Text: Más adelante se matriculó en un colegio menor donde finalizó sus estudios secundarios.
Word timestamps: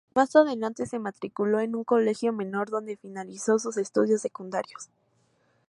Más 0.15 0.35
adelante 0.35 0.87
se 0.87 0.97
matriculó 0.97 1.59
en 1.59 1.75
un 1.75 1.83
colegio 1.83 2.33
menor 2.33 2.71
donde 2.71 2.97
finalizó 2.97 3.59
sus 3.59 3.77
estudios 3.77 4.21
secundarios. 4.21 4.89